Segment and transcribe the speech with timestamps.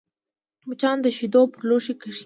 [0.67, 2.19] مچان د شیدو پر لوښي کښېني